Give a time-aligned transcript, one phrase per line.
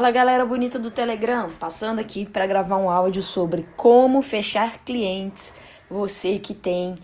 [0.00, 5.52] Fala galera bonita do Telegram, passando aqui para gravar um áudio sobre como fechar clientes.
[5.90, 6.94] Você que tem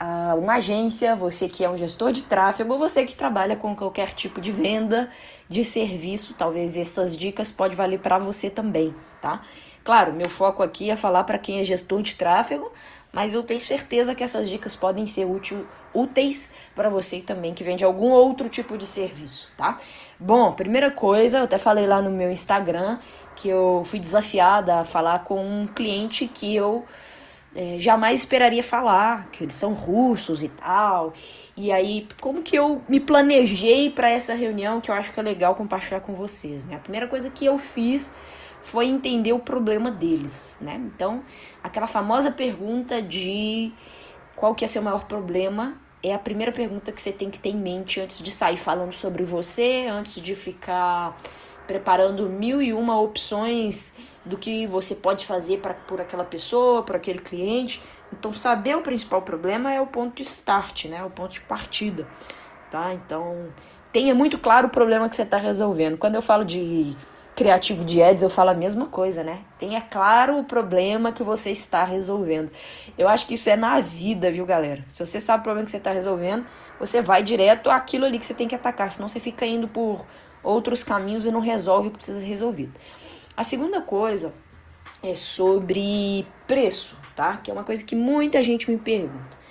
[0.00, 3.74] uh, uma agência, você que é um gestor de tráfego, ou você que trabalha com
[3.74, 5.10] qualquer tipo de venda
[5.48, 9.42] de serviço, talvez essas dicas podem valer para você também, tá?
[9.82, 12.70] Claro, meu foco aqui é falar para quem é gestor de tráfego,
[13.14, 15.64] mas eu tenho certeza que essas dicas podem ser útil,
[15.94, 19.78] úteis para você também que vende algum outro tipo de serviço, tá?
[20.18, 22.98] Bom, primeira coisa, eu até falei lá no meu Instagram
[23.36, 26.84] que eu fui desafiada a falar com um cliente que eu
[27.54, 31.12] é, jamais esperaria falar, que eles são russos e tal.
[31.56, 35.22] E aí, como que eu me planejei para essa reunião que eu acho que é
[35.22, 36.76] legal compartilhar com vocês, né?
[36.76, 38.12] A primeira coisa que eu fiz
[38.64, 40.80] foi entender o problema deles, né?
[40.86, 41.22] Então,
[41.62, 43.70] aquela famosa pergunta de
[44.34, 47.50] qual que é seu maior problema é a primeira pergunta que você tem que ter
[47.50, 51.14] em mente antes de sair falando sobre você, antes de ficar
[51.66, 53.92] preparando mil e uma opções
[54.24, 57.82] do que você pode fazer para por aquela pessoa, por aquele cliente.
[58.12, 61.04] Então, saber o principal problema é o ponto de start, né?
[61.04, 62.08] O ponto de partida,
[62.70, 62.94] tá?
[62.94, 63.48] Então,
[63.92, 65.98] tenha muito claro o problema que você está resolvendo.
[65.98, 66.96] Quando eu falo de
[67.34, 69.40] criativo de ads, eu falo a mesma coisa, né?
[69.58, 72.50] Tenha claro o problema que você está resolvendo.
[72.96, 74.84] Eu acho que isso é na vida, viu, galera?
[74.88, 76.46] Se você sabe o problema que você está resolvendo,
[76.78, 80.06] você vai direto àquilo ali que você tem que atacar, senão você fica indo por
[80.42, 82.72] outros caminhos e não resolve o que precisa ser resolvido.
[83.36, 84.32] A segunda coisa
[85.02, 87.38] é sobre preço, tá?
[87.38, 89.44] Que é uma coisa que muita gente me pergunta.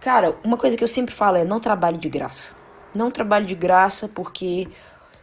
[0.00, 2.54] Cara, uma coisa que eu sempre falo é não trabalhe de graça.
[2.94, 4.66] Não trabalhe de graça porque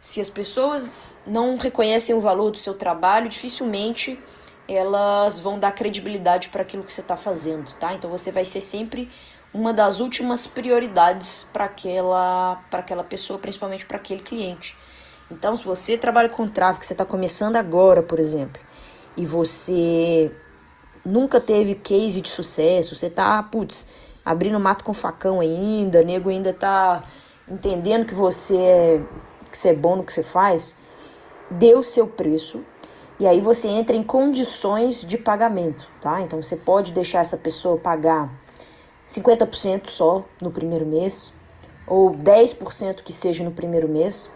[0.00, 4.18] se as pessoas não reconhecem o valor do seu trabalho, dificilmente
[4.68, 7.94] elas vão dar credibilidade para aquilo que você está fazendo, tá?
[7.94, 9.10] Então você vai ser sempre
[9.52, 14.76] uma das últimas prioridades para aquela, aquela pessoa, principalmente para aquele cliente.
[15.30, 18.60] Então, se você trabalha com tráfego, você está começando agora, por exemplo,
[19.16, 20.30] e você
[21.04, 23.86] nunca teve case de sucesso, você está, putz,
[24.24, 27.02] abrindo mato com facão ainda, nego ainda está
[27.48, 29.00] entendendo que você é
[29.50, 30.76] que você é bom no que você faz,
[31.50, 32.60] dê o seu preço
[33.20, 36.20] e aí você entra em condições de pagamento, tá?
[36.20, 38.30] Então você pode deixar essa pessoa pagar
[39.08, 41.32] 50% só no primeiro mês,
[41.86, 44.30] ou 10% que seja no primeiro mês,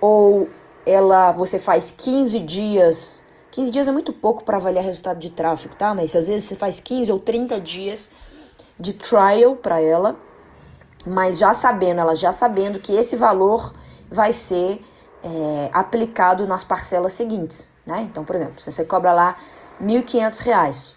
[0.00, 0.48] ou
[0.86, 3.22] ela você faz 15 dias.
[3.50, 5.92] 15 dias é muito pouco para avaliar resultado de tráfego, tá?
[5.92, 8.12] Mas às vezes você faz 15 ou 30 dias
[8.78, 10.16] de trial para ela,
[11.04, 13.74] mas já sabendo, ela já sabendo que esse valor
[14.14, 14.80] vai ser
[15.22, 18.02] é, aplicado nas parcelas seguintes, né?
[18.10, 19.36] Então, por exemplo, se você cobra lá
[19.80, 20.94] R$ 1.500,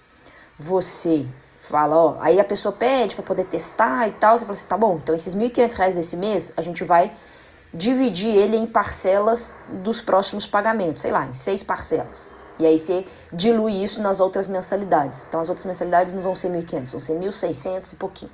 [0.59, 1.25] você
[1.59, 4.77] fala, ó, aí a pessoa pede para poder testar e tal, você fala assim, tá
[4.77, 7.11] bom, então esses R$ 1.500 desse mês, a gente vai
[7.73, 12.31] dividir ele em parcelas dos próximos pagamentos, sei lá, em seis parcelas.
[12.59, 15.25] E aí você dilui isso nas outras mensalidades.
[15.27, 18.31] Então as outras mensalidades não vão ser 1.500, vão ser 1.600 e pouquinho.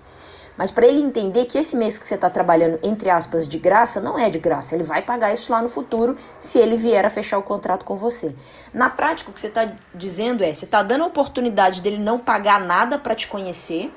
[0.58, 4.00] Mas para ele entender que esse mês que você está trabalhando, entre aspas, de graça,
[4.00, 4.76] não é de graça.
[4.76, 7.96] Ele vai pagar isso lá no futuro se ele vier a fechar o contrato com
[7.96, 8.36] você.
[8.74, 12.20] Na prática, o que você está dizendo é: você está dando a oportunidade dele não
[12.20, 13.92] pagar nada para te conhecer,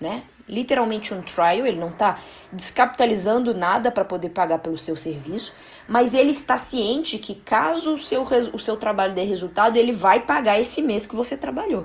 [0.00, 0.22] né?
[0.48, 2.16] Literalmente um trial, ele não está
[2.50, 5.52] descapitalizando nada para poder pagar pelo seu serviço,
[5.86, 10.20] mas ele está ciente que caso o seu, o seu trabalho dê resultado, ele vai
[10.20, 11.84] pagar esse mês que você trabalhou,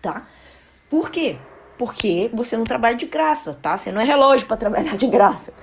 [0.00, 0.26] tá?
[0.88, 1.36] Por quê?
[1.78, 3.76] Porque você não trabalha de graça, tá?
[3.76, 5.54] Você não é relógio para trabalhar de graça.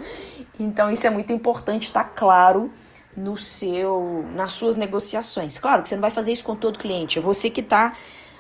[0.60, 2.72] Então isso é muito importante estar tá claro
[3.16, 5.58] no seu nas suas negociações.
[5.58, 7.94] Claro que você não vai fazer isso com todo cliente, é você que está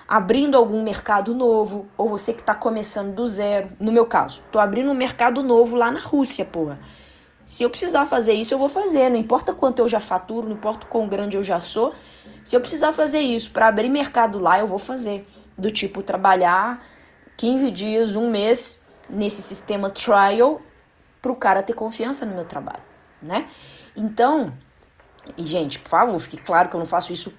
[0.07, 3.69] abrindo algum mercado novo ou você que está começando do zero.
[3.79, 6.79] No meu caso, tô abrindo um mercado novo lá na Rússia, porra.
[7.43, 9.09] Se eu precisar fazer isso, eu vou fazer.
[9.09, 11.93] Não importa quanto eu já faturo, não importa quão grande eu já sou.
[12.43, 15.27] Se eu precisar fazer isso para abrir mercado lá, eu vou fazer.
[15.57, 16.83] Do tipo, trabalhar
[17.37, 20.61] 15 dias, um mês nesse sistema trial
[21.21, 22.83] para o cara ter confiança no meu trabalho,
[23.21, 23.47] né?
[23.95, 24.53] Então,
[25.37, 27.33] e gente, por favor, fique claro que eu não faço isso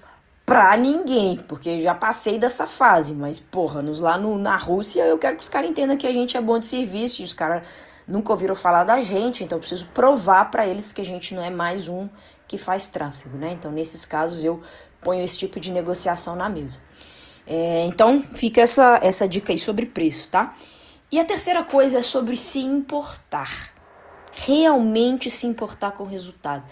[0.45, 5.17] pra ninguém, porque já passei dessa fase, mas porra, nos, lá no, na Rússia eu
[5.17, 7.63] quero que os caras entendam que a gente é bom de serviço e os caras
[8.07, 11.43] nunca ouviram falar da gente, então eu preciso provar para eles que a gente não
[11.43, 12.07] é mais um
[12.47, 13.51] que faz tráfego, né?
[13.51, 14.63] Então, nesses casos eu
[15.01, 16.79] ponho esse tipo de negociação na mesa.
[17.47, 20.53] É, então fica essa, essa dica aí sobre preço, tá?
[21.09, 23.73] E a terceira coisa é sobre se importar.
[24.33, 26.65] Realmente se importar com o resultado.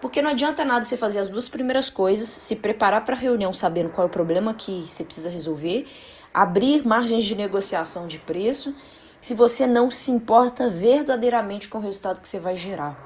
[0.00, 3.52] Porque não adianta nada você fazer as duas primeiras coisas, se preparar para a reunião
[3.52, 5.86] sabendo qual é o problema que você precisa resolver,
[6.32, 8.74] abrir margens de negociação de preço,
[9.20, 12.98] se você não se importa verdadeiramente com o resultado que você vai gerar.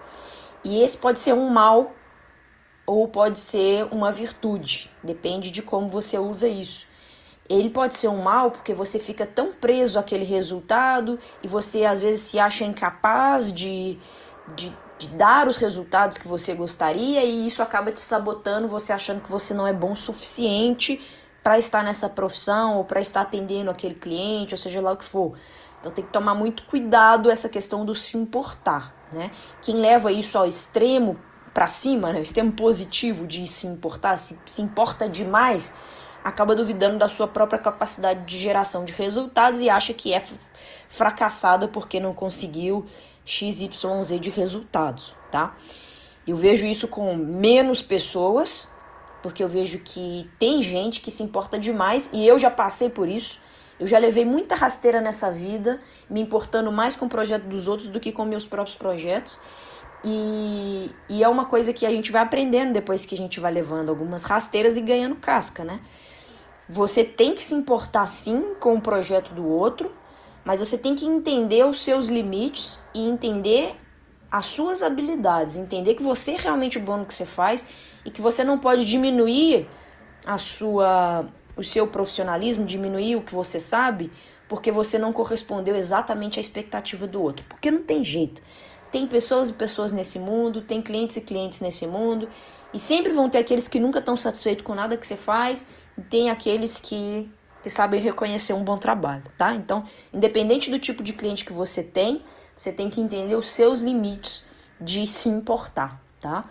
[0.65, 1.93] E esse pode ser um mal
[2.87, 6.87] ou pode ser uma virtude, depende de como você usa isso.
[7.49, 12.01] Ele pode ser um mal porque você fica tão preso àquele resultado e você às
[12.01, 13.99] vezes se acha incapaz de,
[14.55, 19.23] de, de dar os resultados que você gostaria e isso acaba te sabotando, você achando
[19.23, 21.01] que você não é bom o suficiente
[21.43, 25.05] para estar nessa profissão ou para estar atendendo aquele cliente, ou seja lá o que
[25.05, 25.35] for.
[25.81, 29.31] Então tem que tomar muito cuidado essa questão do se importar, né?
[29.63, 31.17] Quem leva isso ao extremo
[31.55, 35.75] para cima, né, o extremo positivo de se importar, se, se importa demais,
[36.25, 40.23] acaba duvidando da sua própria capacidade de geração de resultados e acha que é
[40.89, 42.87] fracassada porque não conseguiu
[43.25, 45.55] XYZ de resultados, tá?
[46.27, 48.69] Eu vejo isso com menos pessoas,
[49.23, 53.09] porque eu vejo que tem gente que se importa demais e eu já passei por
[53.09, 53.41] isso.
[53.79, 55.79] Eu já levei muita rasteira nessa vida,
[56.11, 59.39] me importando mais com o projeto dos outros do que com meus próprios projetos.
[60.05, 63.53] E, e é uma coisa que a gente vai aprendendo depois que a gente vai
[63.53, 65.81] levando algumas rasteiras e ganhando casca, né?
[66.69, 69.93] Você tem que se importar sim com o projeto do outro,
[70.45, 73.75] mas você tem que entender os seus limites e entender
[74.31, 77.67] as suas habilidades, entender que você é realmente bom no que você faz
[78.05, 79.69] e que você não pode diminuir
[80.25, 84.13] a sua o seu profissionalismo, diminuir o que você sabe,
[84.49, 87.45] porque você não correspondeu exatamente à expectativa do outro.
[87.49, 88.41] Porque não tem jeito.
[88.91, 92.29] Tem pessoas e pessoas nesse mundo, tem clientes e clientes nesse mundo,
[92.73, 96.03] e sempre vão ter aqueles que nunca estão satisfeitos com nada que você faz, e
[96.03, 97.31] tem aqueles que,
[97.63, 99.55] que sabem reconhecer um bom trabalho, tá?
[99.55, 102.23] Então, independente do tipo de cliente que você tem,
[102.57, 104.47] você tem que entender os seus limites
[104.81, 106.45] de se importar, tá?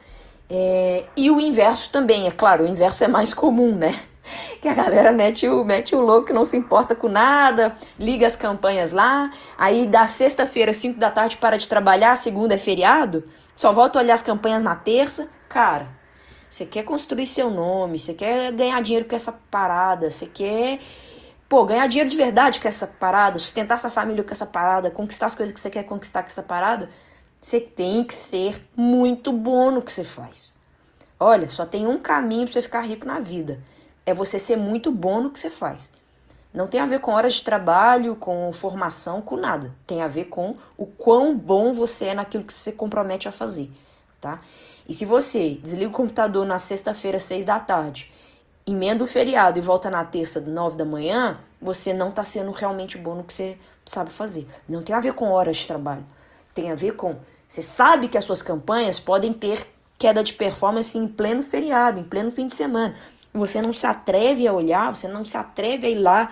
[0.50, 4.00] É, e o inverso também, é claro, o inverso é mais comum, né?
[4.62, 8.26] que a galera mete o, mete o louco que não se importa com nada, liga
[8.26, 13.24] as campanhas lá, aí da sexta-feira, 5 da tarde, para de trabalhar, segunda é feriado,
[13.56, 15.30] só volta a olhar as campanhas na terça.
[15.50, 15.88] Cara,
[16.50, 20.80] você quer construir seu nome, você quer ganhar dinheiro com essa parada, você quer,
[21.48, 25.28] pô, ganhar dinheiro de verdade com essa parada, sustentar sua família com essa parada, conquistar
[25.28, 26.90] as coisas que você quer conquistar com essa parada,
[27.42, 30.56] você tem que ser muito bom no que você faz.
[31.20, 33.60] Olha, só tem um caminho para você ficar rico na vida
[34.08, 35.92] é você ser muito bom no que você faz.
[36.54, 39.76] Não tem a ver com horas de trabalho, com formação, com nada.
[39.86, 43.70] Tem a ver com o quão bom você é naquilo que você compromete a fazer,
[44.22, 44.40] tá?
[44.88, 48.10] E se você desliga o computador na sexta-feira, seis da tarde,
[48.66, 52.98] emenda o feriado e volta na terça, nove da manhã, você não está sendo realmente
[52.98, 54.48] bom no que você sabe fazer.
[54.70, 56.06] Não tem a ver com horas de trabalho.
[56.54, 59.68] Tem a ver com você sabe que as suas campanhas podem ter
[59.98, 62.96] queda de performance em pleno feriado, em pleno fim de semana
[63.38, 66.32] você não se atreve a olhar, você não se atreve a ir lá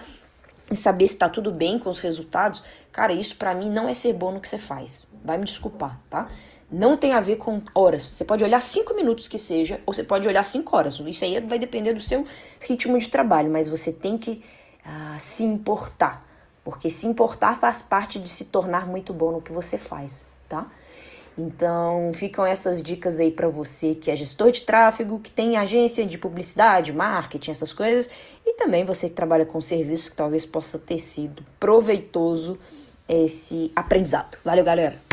[0.70, 3.94] e saber se está tudo bem com os resultados, cara, isso para mim não é
[3.94, 5.06] ser bom no que você faz.
[5.24, 6.28] Vai me desculpar, tá?
[6.72, 8.04] Não tem a ver com horas.
[8.04, 11.00] Você pode olhar cinco minutos que seja, ou você pode olhar cinco horas.
[11.00, 12.26] Isso aí vai depender do seu
[12.60, 14.44] ritmo de trabalho, mas você tem que
[14.84, 16.26] ah, se importar.
[16.64, 20.68] Porque se importar faz parte de se tornar muito bom no que você faz, tá?
[21.38, 26.06] Então, ficam essas dicas aí para você que é gestor de tráfego, que tem agência
[26.06, 28.10] de publicidade, marketing, essas coisas,
[28.46, 32.58] e também você que trabalha com serviços que talvez possa ter sido proveitoso
[33.08, 34.38] esse aprendizado.
[34.44, 35.05] Valeu, galera!